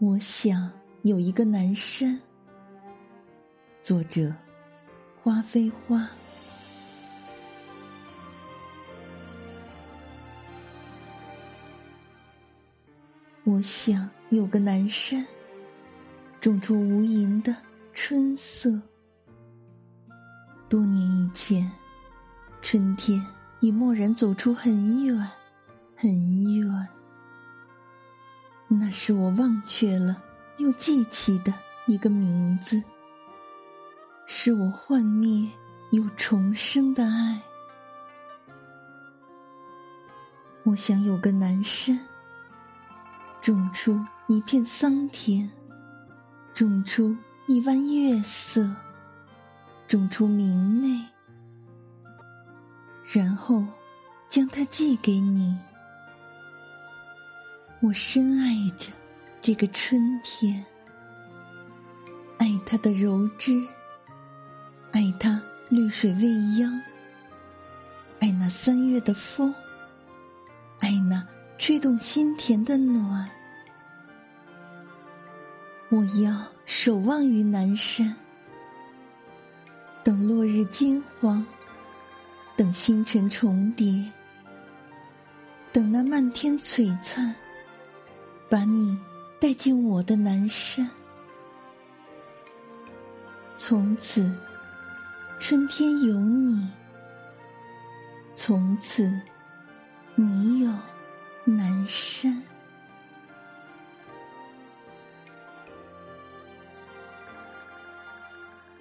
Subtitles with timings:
[0.00, 0.70] 我想
[1.02, 2.16] 有一个南山。
[3.82, 4.32] 作者：
[5.20, 6.08] 花非花。
[13.42, 15.26] 我想有个南山，
[16.40, 17.56] 种出无垠的
[17.92, 18.80] 春色。
[20.68, 21.68] 多年以前，
[22.62, 23.20] 春天
[23.58, 25.28] 已蓦然走出很远，
[25.96, 26.88] 很远。
[28.68, 30.22] 那是我忘却了
[30.58, 31.52] 又记起的
[31.86, 32.82] 一个名字，
[34.26, 35.48] 是我幻灭
[35.90, 37.40] 又重生的爱。
[40.64, 41.98] 我想有个南山，
[43.40, 45.50] 种出一片桑田，
[46.52, 48.70] 种出一弯月色，
[49.86, 51.02] 种出明媚，
[53.10, 53.64] 然后
[54.28, 55.58] 将它寄给你。
[57.80, 58.90] 我深爱着
[59.40, 60.64] 这个春天，
[62.36, 63.64] 爱它的柔枝，
[64.90, 66.26] 爱它绿水未
[66.58, 66.82] 央，
[68.18, 69.54] 爱那三月的风，
[70.80, 71.24] 爱那
[71.56, 73.30] 吹动心田的暖。
[75.88, 78.12] 我要守望于南山，
[80.02, 81.46] 等落日金黄，
[82.56, 84.04] 等星辰重叠，
[85.72, 87.32] 等那漫天璀璨。
[88.48, 88.98] 把你
[89.38, 90.88] 带进我的南山，
[93.54, 94.30] 从此
[95.38, 96.66] 春天有你，
[98.32, 99.12] 从此
[100.14, 100.72] 你有
[101.44, 102.42] 南山。